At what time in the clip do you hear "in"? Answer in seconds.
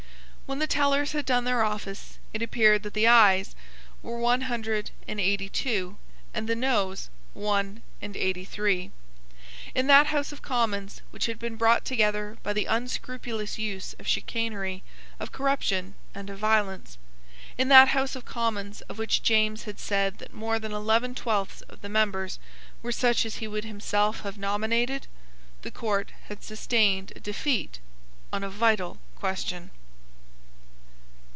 9.73-9.87, 17.57-17.69